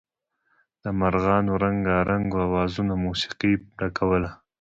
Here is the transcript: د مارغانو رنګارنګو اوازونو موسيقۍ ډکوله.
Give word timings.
د 0.83 0.85
مارغانو 0.99 1.51
رنګارنګو 1.63 2.37
اوازونو 2.47 2.93
موسيقۍ 3.05 3.53
ډکوله. 3.79 4.29